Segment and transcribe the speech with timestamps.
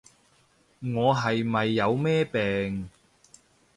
[0.95, 2.89] 我係咪有咩病？